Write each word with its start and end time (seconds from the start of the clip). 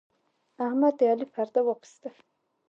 احمد 0.65 0.93
د 0.99 1.01
علي 1.11 1.25
پرده 1.33 1.61
واخيسته. 1.63 2.09